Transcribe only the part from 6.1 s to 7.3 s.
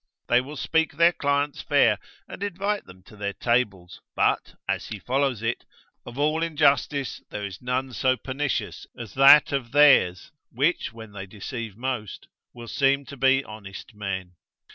all injustice